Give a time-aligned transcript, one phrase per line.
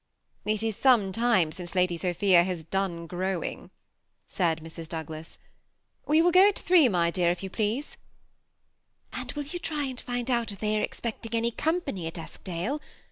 [0.47, 3.69] ^^ It is some time since Lad j Sophia has done grow ing,"
[4.27, 4.89] said Mrs.
[4.89, 5.37] Douglas.
[6.05, 7.97] ^ We will go at three, my dear, if 70a please.""
[9.13, 12.81] And will you tiy and find out if they are expecting any company at Eskdale?"